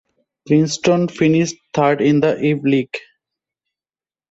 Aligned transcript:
Princeton 0.47 1.07
finished 1.07 1.57
third 1.75 2.01
in 2.01 2.21
the 2.21 2.33
Ivy 2.35 2.61
League. 2.63 2.97